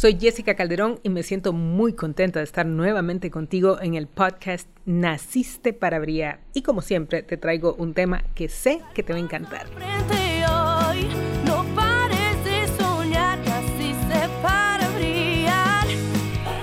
[0.00, 4.66] Soy Jessica Calderón y me siento muy contenta de estar nuevamente contigo en el podcast
[4.86, 6.40] Naciste para Brillar.
[6.54, 9.66] Y como siempre, te traigo un tema que sé que te va a encantar.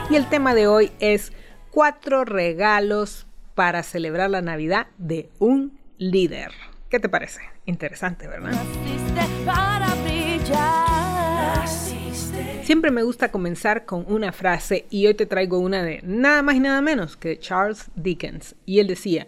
[0.10, 1.32] Y el tema de hoy es
[1.70, 6.54] cuatro regalos para celebrar la Navidad de un líder.
[6.90, 7.42] ¿Qué te parece?
[7.68, 8.60] Interesante, ¿verdad?
[9.46, 10.87] para brillar.
[12.68, 16.56] Siempre me gusta comenzar con una frase y hoy te traigo una de nada más
[16.56, 18.58] y nada menos que Charles Dickens.
[18.66, 19.28] Y él decía,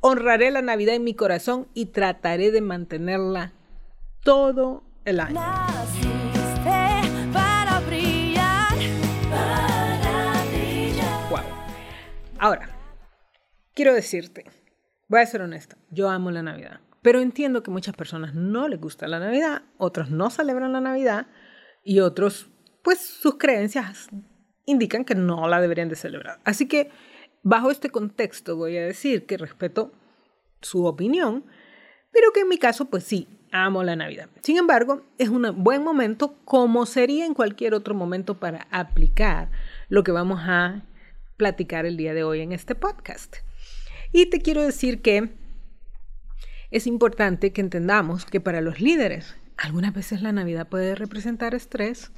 [0.00, 3.52] honraré la Navidad en mi corazón y trataré de mantenerla
[4.24, 5.34] todo el año.
[7.34, 8.72] Para brillar,
[9.28, 11.28] para brillar.
[11.28, 11.40] Wow.
[12.38, 12.70] Ahora,
[13.74, 14.46] quiero decirte,
[15.08, 16.80] voy a ser honesta, yo amo la Navidad.
[17.02, 21.26] Pero entiendo que muchas personas no les gusta la Navidad, otros no celebran la Navidad
[21.84, 22.48] y otros,
[22.82, 24.08] pues sus creencias
[24.64, 26.40] indican que no la deberían de celebrar.
[26.44, 26.90] Así que
[27.42, 29.92] bajo este contexto voy a decir que respeto
[30.60, 31.44] su opinión,
[32.12, 34.28] pero que en mi caso, pues sí, amo la Navidad.
[34.42, 39.50] Sin embargo, es un buen momento, como sería en cualquier otro momento, para aplicar
[39.88, 40.82] lo que vamos a
[41.36, 43.36] platicar el día de hoy en este podcast.
[44.12, 45.30] Y te quiero decir que
[46.70, 52.10] es importante que entendamos que para los líderes, algunas veces la Navidad puede representar estrés.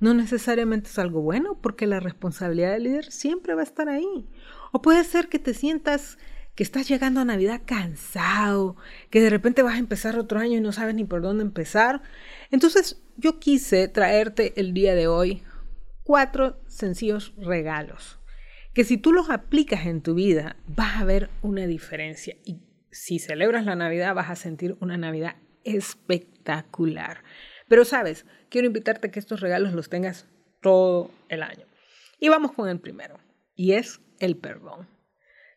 [0.00, 4.28] No necesariamente es algo bueno porque la responsabilidad del líder siempre va a estar ahí.
[4.72, 6.18] O puede ser que te sientas
[6.54, 8.76] que estás llegando a Navidad cansado,
[9.10, 12.02] que de repente vas a empezar otro año y no sabes ni por dónde empezar.
[12.50, 15.42] Entonces yo quise traerte el día de hoy
[16.02, 18.20] cuatro sencillos regalos
[18.72, 23.18] que si tú los aplicas en tu vida vas a ver una diferencia y si
[23.18, 27.22] celebras la Navidad vas a sentir una Navidad espectacular.
[27.70, 30.26] Pero sabes, quiero invitarte a que estos regalos los tengas
[30.60, 31.66] todo el año.
[32.18, 33.20] Y vamos con el primero,
[33.54, 34.88] y es el perdón.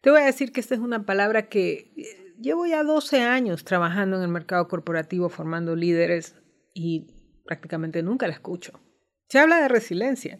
[0.04, 3.64] Te voy a decir que esta es una palabra que eh, llevo ya 12 años
[3.64, 6.36] trabajando en el mercado corporativo, formando líderes
[6.76, 7.08] y
[7.46, 8.80] prácticamente nunca la escucho.
[9.28, 10.38] Se habla de resiliencia,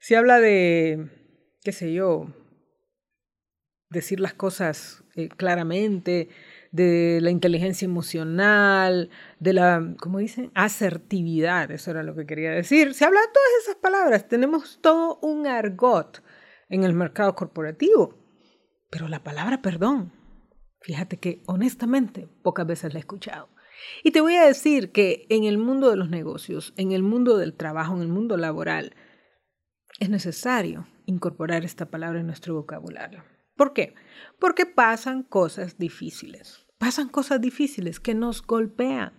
[0.00, 1.08] se habla de,
[1.62, 2.34] qué sé yo,
[3.90, 6.30] decir las cosas eh, claramente,
[6.70, 10.50] de la inteligencia emocional, de la, ¿cómo dicen?
[10.54, 12.94] Asertividad, eso era lo que quería decir.
[12.94, 16.22] Se habla de todas esas palabras, tenemos todo un argot
[16.68, 18.14] en el mercado corporativo,
[18.90, 20.12] pero la palabra perdón,
[20.80, 23.48] fíjate que honestamente pocas veces la he escuchado.
[24.04, 27.38] Y te voy a decir que en el mundo de los negocios, en el mundo
[27.38, 28.94] del trabajo, en el mundo laboral,
[29.98, 33.24] es necesario incorporar esta palabra en nuestro vocabulario.
[33.60, 33.94] ¿Por qué?
[34.38, 36.64] Porque pasan cosas difíciles.
[36.78, 39.12] Pasan cosas difíciles que nos golpean.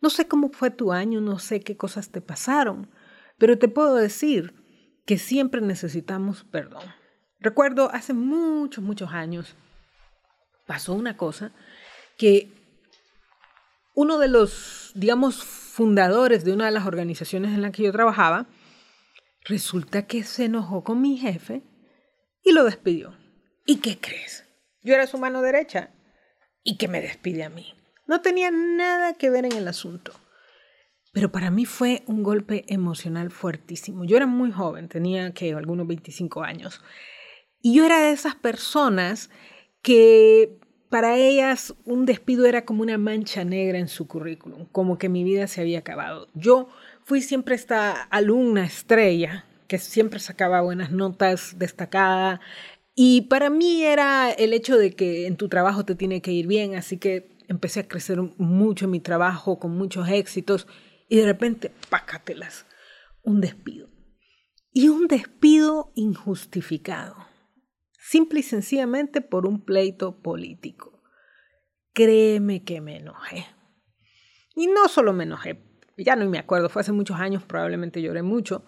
[0.00, 2.88] No sé cómo fue tu año, no sé qué cosas te pasaron,
[3.36, 4.54] pero te puedo decir
[5.04, 6.84] que siempre necesitamos perdón.
[7.38, 9.56] Recuerdo hace muchos, muchos años
[10.66, 11.52] pasó una cosa
[12.16, 12.50] que
[13.94, 18.46] uno de los, digamos, fundadores de una de las organizaciones en la que yo trabajaba,
[19.44, 21.62] resulta que se enojó con mi jefe
[22.42, 23.20] y lo despidió.
[23.64, 24.44] ¿Y qué crees?
[24.82, 25.90] Yo era su mano derecha
[26.64, 27.74] y que me despide a mí.
[28.06, 30.12] No tenía nada que ver en el asunto.
[31.12, 34.04] Pero para mí fue un golpe emocional fuertísimo.
[34.04, 36.80] Yo era muy joven, tenía que algunos 25 años.
[37.60, 39.30] Y yo era de esas personas
[39.82, 40.58] que
[40.88, 45.22] para ellas un despido era como una mancha negra en su currículum, como que mi
[45.22, 46.28] vida se había acabado.
[46.34, 46.68] Yo
[47.04, 52.40] fui siempre esta alumna estrella que siempre sacaba buenas notas, destacada,
[52.94, 56.46] y para mí era el hecho de que en tu trabajo te tiene que ir
[56.46, 60.66] bien, así que empecé a crecer mucho en mi trabajo, con muchos éxitos,
[61.08, 62.66] y de repente, pácatelas,
[63.22, 63.88] un despido.
[64.72, 67.16] Y un despido injustificado,
[67.98, 71.02] simple y sencillamente por un pleito político.
[71.92, 73.46] Créeme que me enojé.
[74.54, 75.62] Y no solo me enojé,
[75.98, 78.64] ya no me acuerdo, fue hace muchos años, probablemente lloré mucho,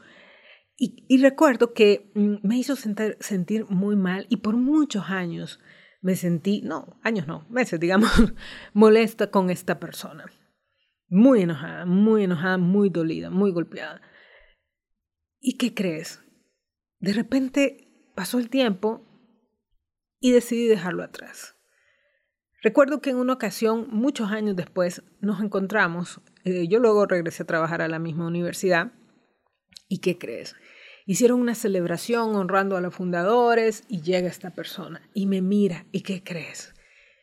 [0.77, 5.61] y, recuerdo que mm, me hizo sentir muy mal y por muchos años
[6.01, 8.11] me sentí, no, años no, meses, digamos,
[8.75, 10.27] molesta con esta persona.
[11.09, 14.03] Muy enojada, muy enojada, muy dolida, muy golpeada.
[15.41, 16.23] ¿Y qué crees?
[16.99, 19.07] De repente pasó el tiempo
[20.19, 21.55] y decidí dejarlo atrás.
[22.63, 26.21] Recuerdo que en una ocasión, muchos años después, nos encontramos.
[26.45, 28.93] Eh, yo luego regresé a trabajar a la misma universidad
[29.89, 30.55] ¿Y qué crees?
[31.07, 35.87] Hicieron una celebración honrando a los fundadores y llega esta persona y me mira.
[35.93, 36.75] ¿Y qué crees?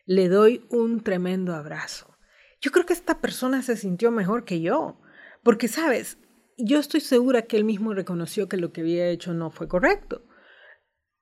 [0.06, 2.16] Le doy un tremendo abrazo.
[2.62, 5.02] Yo creo que esta persona se sintió mejor que yo,
[5.44, 6.20] porque sabes,
[6.58, 10.24] yo estoy segura que él mismo reconoció que lo que había hecho no fue correcto.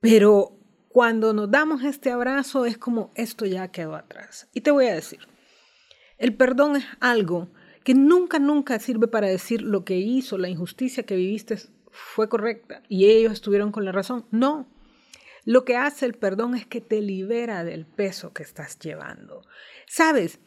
[0.01, 0.59] Pero
[0.89, 4.49] cuando nos damos este abrazo es como esto ya quedó atrás.
[4.53, 5.19] Y te voy a decir,
[6.17, 7.49] el perdón es algo
[7.83, 11.57] que nunca, nunca sirve para decir lo que hizo, la injusticia que viviste
[11.91, 14.25] fue correcta y ellos estuvieron con la razón.
[14.31, 14.67] No.
[15.45, 19.41] Lo que hace el perdón es que te libera del peso que estás llevando.
[19.87, 20.39] Sabes,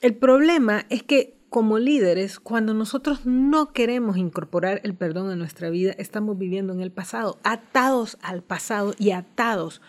[0.00, 5.70] el problema es que como líderes, cuando nosotros no queremos incorporar el perdón en nuestra
[5.70, 9.80] vida, estamos viviendo en el pasado, atados al pasado y atados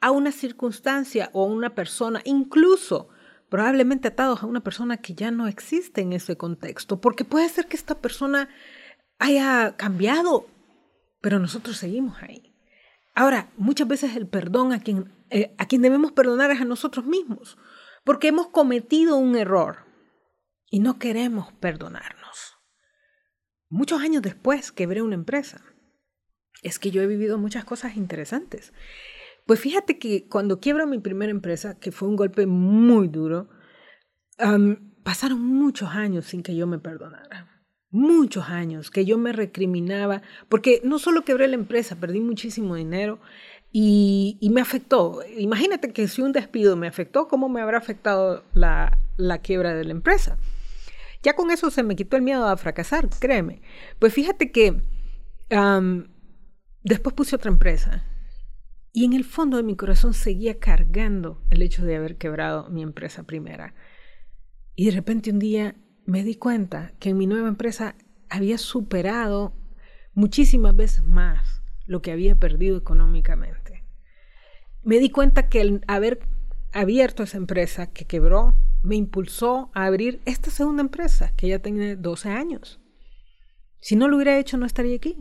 [0.00, 3.08] a una circunstancia o a una persona, incluso
[3.52, 7.66] probablemente atados a una persona que ya no existe en ese contexto, porque puede ser
[7.66, 8.48] que esta persona
[9.18, 10.46] haya cambiado,
[11.20, 12.56] pero nosotros seguimos ahí.
[13.14, 17.04] Ahora, muchas veces el perdón a quien, eh, a quien debemos perdonar es a nosotros
[17.04, 17.58] mismos,
[18.04, 19.84] porque hemos cometido un error
[20.70, 22.56] y no queremos perdonarnos.
[23.68, 25.60] Muchos años después quebré una empresa.
[26.62, 28.72] Es que yo he vivido muchas cosas interesantes.
[29.46, 33.48] Pues fíjate que cuando quiebro mi primera empresa, que fue un golpe muy duro,
[35.02, 37.48] pasaron muchos años sin que yo me perdonara.
[37.90, 43.20] Muchos años que yo me recriminaba, porque no solo quebré la empresa, perdí muchísimo dinero
[43.70, 45.20] y, me afectó.
[45.36, 49.84] Imagínate que si un despido me afectó, ¿cómo me habrá afectado la, la quiebra de
[49.84, 50.38] la empresa?
[51.22, 53.60] Ya con eso se me quitó el miedo a fracasar, créeme.
[53.98, 54.80] Pues fíjate que
[56.82, 58.06] después puse otra empresa
[58.92, 62.82] y en el fondo de mi corazón seguía cargando el hecho de haber quebrado mi
[62.82, 63.74] empresa primera.
[64.74, 67.96] Y de repente un día me di cuenta que en mi nueva empresa
[68.28, 69.54] había superado
[70.14, 73.84] muchísimas veces más lo que había perdido económicamente.
[74.82, 76.20] Me di cuenta que el haber
[76.72, 81.96] abierto esa empresa que quebró me impulsó a abrir esta segunda empresa, que ya tiene
[81.96, 82.80] 12 años.
[83.80, 85.18] Si no lo hubiera hecho, no estaría aquí.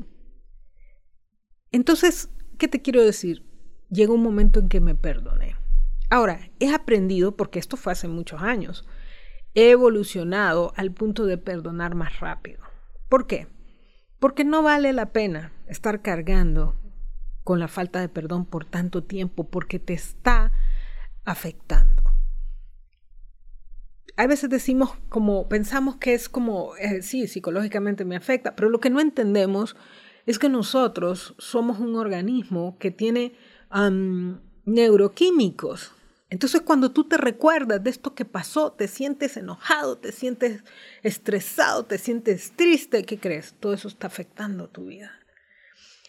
[1.71, 3.50] Entonces, ¿qué te quiero decir?
[3.91, 5.55] Llegó un momento en que me perdoné.
[6.09, 8.83] Ahora, he aprendido, porque esto fue hace muchos años,
[9.53, 12.63] he evolucionado al punto de perdonar más rápido.
[13.07, 13.47] ¿Por qué?
[14.17, 16.75] Porque no vale la pena estar cargando
[17.43, 20.51] con la falta de perdón por tanto tiempo, porque te está
[21.23, 22.01] afectando
[24.17, 28.79] a veces decimos como, pensamos que es como, eh, sí, psicológicamente me afecta, pero lo
[28.79, 29.75] que no entendemos
[30.25, 33.33] es que nosotros somos un organismo que tiene
[34.65, 35.91] neuroquímicos.
[36.29, 40.63] Entonces cuando tú te recuerdas de esto que pasó, te sientes enojado, te sientes
[41.03, 43.53] estresado, te sientes triste, ¿qué crees?
[43.59, 45.11] Todo eso está afectando tu vida.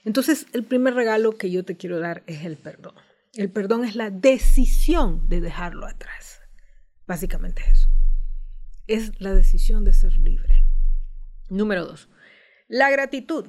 [0.05, 2.94] Entonces el primer regalo que yo te quiero dar es el perdón.
[3.35, 6.41] El perdón es la decisión de dejarlo atrás.
[7.06, 7.93] Básicamente eso
[8.87, 10.65] es la decisión de ser libre.
[11.49, 12.08] Número dos,
[12.69, 13.47] la gratitud.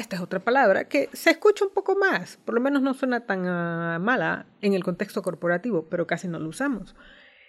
[0.00, 3.26] Esta es otra palabra que se escucha un poco más, por lo menos no suena
[3.26, 6.96] tan ah, mala en el contexto corporativo, pero casi no lo usamos.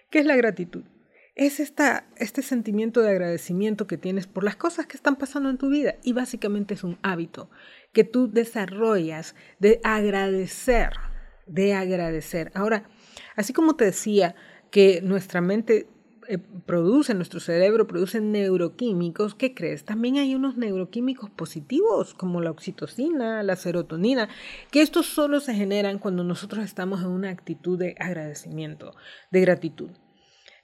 [0.09, 0.83] ¿Qué es la gratitud?
[1.33, 5.57] Es esta, este sentimiento de agradecimiento que tienes por las cosas que están pasando en
[5.57, 7.49] tu vida y básicamente es un hábito
[7.93, 10.89] que tú desarrollas de agradecer,
[11.47, 12.51] de agradecer.
[12.53, 12.83] Ahora,
[13.37, 14.35] así como te decía
[14.71, 15.87] que nuestra mente
[16.31, 19.83] eh, produce, nuestro cerebro produce neuroquímicos, ¿qué crees?
[19.83, 24.29] También hay unos neuroquímicos positivos como la oxitocina, la serotonina,
[24.71, 28.95] que estos solo se generan cuando nosotros estamos en una actitud de agradecimiento,
[29.29, 29.89] de gratitud.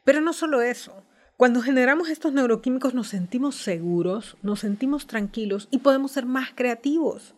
[0.06, 1.04] Pero no solo eso.
[1.36, 7.36] Cuando generamos estos neuroquímicos nos sentimos seguros, nos sentimos tranquilos y podemos ser más creativos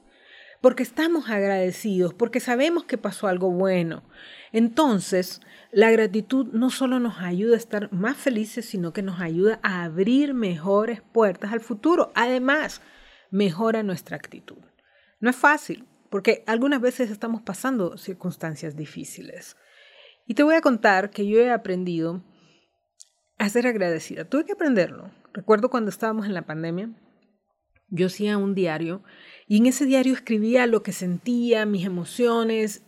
[0.61, 4.03] porque estamos agradecidos, porque sabemos que pasó algo bueno.
[4.51, 9.59] Entonces, la gratitud no solo nos ayuda a estar más felices, sino que nos ayuda
[9.63, 12.11] a abrir mejores puertas al futuro.
[12.15, 12.81] Además,
[13.31, 14.57] mejora nuestra actitud.
[15.19, 19.55] No es fácil, porque algunas veces estamos pasando circunstancias difíciles.
[20.25, 22.23] Y te voy a contar que yo he aprendido
[23.37, 24.25] a ser agradecida.
[24.25, 25.11] Tuve que aprenderlo.
[25.33, 26.89] Recuerdo cuando estábamos en la pandemia,
[27.89, 29.03] yo hacía un diario
[29.49, 32.83] y en ese diario escribía lo que sentía, mis emociones.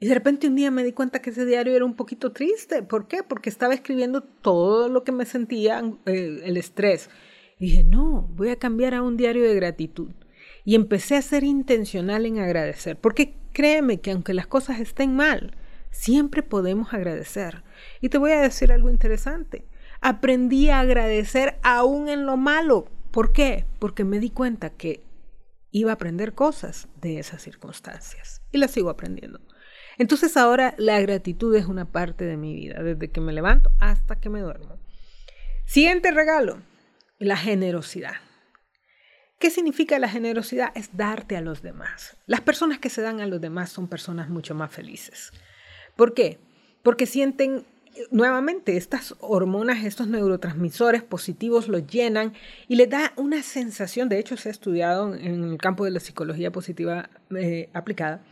[0.00, 2.82] Y de repente un día me di cuenta que ese diario era un poquito triste.
[2.82, 3.22] ¿Por qué?
[3.22, 7.10] Porque estaba escribiendo todo lo que me sentía, eh, el estrés.
[7.60, 10.10] Y dije, no, voy a cambiar a un diario de gratitud.
[10.64, 12.96] Y empecé a ser intencional en agradecer.
[12.96, 15.54] Porque créeme que aunque las cosas estén mal,
[15.92, 17.62] siempre podemos agradecer.
[18.00, 19.64] Y te voy a decir algo interesante.
[20.00, 22.88] Aprendí a agradecer aún en lo malo.
[23.12, 23.64] ¿Por qué?
[23.78, 25.08] Porque me di cuenta que
[25.70, 29.40] iba a aprender cosas de esas circunstancias y las sigo aprendiendo.
[29.98, 34.16] Entonces ahora la gratitud es una parte de mi vida, desde que me levanto hasta
[34.16, 34.78] que me duermo.
[35.66, 36.62] Siguiente regalo,
[37.18, 38.14] la generosidad.
[39.38, 40.70] ¿Qué significa la generosidad?
[40.74, 42.16] Es darte a los demás.
[42.26, 45.32] Las personas que se dan a los demás son personas mucho más felices.
[45.96, 46.38] ¿Por qué?
[46.82, 47.64] Porque sienten
[48.10, 52.34] nuevamente estas hormonas, estos neurotransmisores positivos los llenan
[52.68, 56.00] y les da una sensación, de hecho se ha estudiado en el campo de la
[56.00, 58.22] psicología positiva eh, aplicada,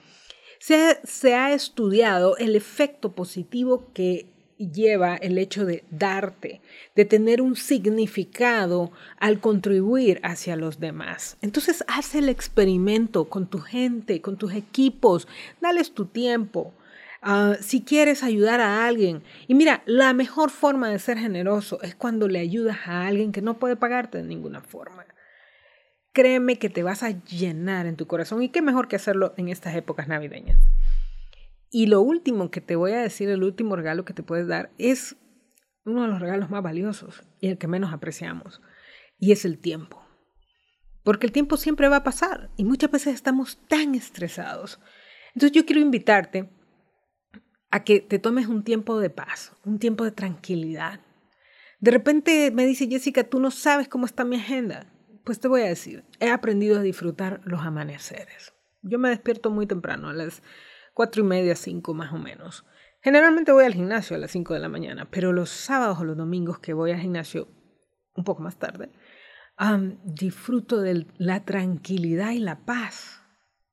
[0.59, 4.27] se se ha estudiado el efecto positivo que
[4.59, 6.61] lleva el hecho de darte,
[6.97, 11.37] de tener un significado al contribuir hacia los demás.
[11.41, 15.29] Entonces haz el experimento con tu gente, con tus equipos,
[15.61, 16.75] dales tu tiempo,
[17.21, 19.23] Ah, si quieres ayudar a alguien.
[19.47, 23.43] Y mira, la mejor forma de ser generoso es cuando le ayudas a alguien que
[23.43, 25.05] no puede pagarte de ninguna forma.
[26.13, 29.49] Créeme que te vas a llenar en tu corazón y qué mejor que hacerlo en
[29.49, 30.61] estas épocas navideñas.
[31.71, 34.71] Y lo último que te voy a decir, el último regalo que te puedes dar
[34.79, 35.17] es
[35.85, 38.61] uno de los regalos más valiosos y el que menos apreciamos,
[39.19, 40.03] y es el tiempo.
[41.03, 44.81] Porque el tiempo siempre va a pasar y muchas veces estamos tan estresados.
[45.35, 46.51] Entonces yo quiero invitarte
[47.71, 51.01] a que te tomes un tiempo de paz, un tiempo de tranquilidad.
[51.81, 54.93] De repente me dice Jessica, tú no sabes cómo está mi agenda.
[55.25, 58.55] Pues te voy a decir, he aprendido a disfrutar los amaneceres.
[58.83, 60.43] Yo me despierto muy temprano, a las
[60.95, 62.65] cuatro y media, cinco más o menos.
[63.01, 66.17] Generalmente voy al gimnasio a las cinco de la mañana, pero los sábados o los
[66.17, 67.49] domingos que voy al gimnasio
[68.15, 68.91] un poco más tarde,
[70.05, 73.23] disfruto de la tranquilidad y la paz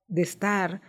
[0.08, 0.82] de estar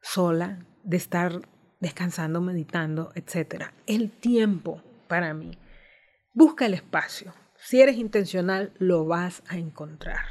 [0.00, 1.42] sola, de estar
[1.80, 3.66] descansando, meditando, etc.
[3.86, 5.58] El tiempo para mí.
[6.34, 7.34] Busca el espacio.
[7.56, 10.26] Si eres intencional, lo vas a encontrar.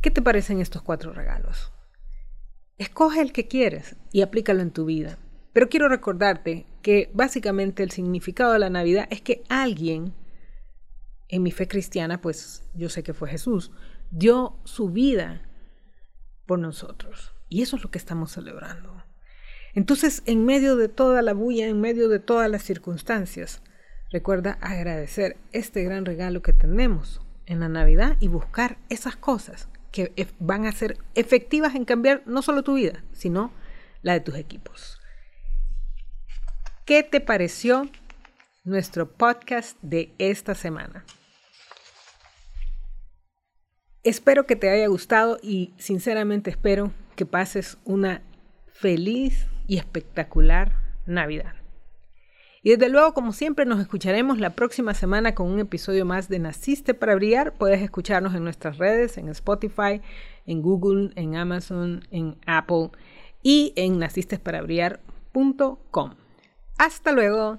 [0.00, 1.72] ¿Qué te parecen estos cuatro regalos?
[2.78, 5.18] Escoge el que quieres y aplícalo en tu vida.
[5.52, 10.14] Pero quiero recordarte que básicamente el significado de la Navidad es que alguien,
[11.28, 13.70] en mi fe cristiana, pues yo sé que fue Jesús,
[14.10, 15.42] dio su vida
[16.46, 17.32] por nosotros.
[17.48, 19.04] Y eso es lo que estamos celebrando.
[19.74, 23.62] Entonces, en medio de toda la bulla, en medio de todas las circunstancias,
[24.10, 30.12] recuerda agradecer este gran regalo que tenemos en la Navidad y buscar esas cosas que
[30.38, 33.52] van a ser efectivas en cambiar no solo tu vida, sino
[34.02, 35.00] la de tus equipos.
[36.84, 37.88] ¿Qué te pareció
[38.64, 41.04] nuestro podcast de esta semana?
[44.02, 48.22] Espero que te haya gustado y sinceramente espero que pases una
[48.72, 50.72] feliz y espectacular
[51.06, 51.54] Navidad.
[52.64, 56.38] Y desde luego, como siempre, nos escucharemos la próxima semana con un episodio más de
[56.38, 57.54] Naciste para Brillar.
[57.54, 60.00] Puedes escucharnos en nuestras redes, en Spotify,
[60.46, 62.90] en Google, en Amazon, en Apple
[63.42, 66.14] y en nacistesparabrillar.com.
[66.78, 67.58] Hasta luego.